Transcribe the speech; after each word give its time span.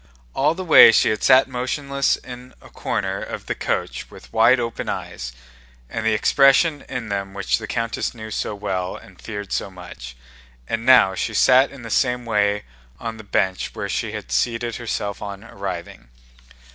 All 0.33 0.55
the 0.55 0.65
way 0.65 0.91
she 0.91 1.09
had 1.11 1.21
sat 1.21 1.47
motionless 1.47 2.15
in 2.15 2.55
a 2.59 2.71
corner 2.71 3.21
of 3.21 3.45
the 3.45 3.53
coach 3.53 4.09
with 4.09 4.33
wide 4.33 4.59
open 4.59 4.89
eyes, 4.89 5.31
and 5.91 6.03
the 6.03 6.15
expression 6.15 6.83
in 6.89 7.09
them 7.09 7.35
which 7.35 7.59
the 7.59 7.67
countess 7.67 8.15
knew 8.15 8.31
so 8.31 8.55
well 8.55 8.95
and 8.95 9.21
feared 9.21 9.51
so 9.51 9.69
much, 9.69 10.15
and 10.67 10.87
now 10.87 11.13
she 11.13 11.35
sat 11.35 11.69
in 11.69 11.83
the 11.83 11.91
same 11.91 12.25
way 12.25 12.63
on 12.99 13.17
the 13.17 13.23
bench 13.23 13.75
where 13.75 13.87
she 13.89 14.11
had 14.13 14.31
seated 14.31 14.77
herself 14.77 15.21
on 15.21 15.43
arriving. 15.43 16.07